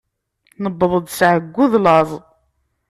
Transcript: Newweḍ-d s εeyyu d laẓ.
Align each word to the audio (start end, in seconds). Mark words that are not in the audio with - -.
Newweḍ-d 0.61 1.07
s 1.17 1.19
εeyyu 1.29 1.65
d 1.71 1.73
laẓ. 1.83 2.09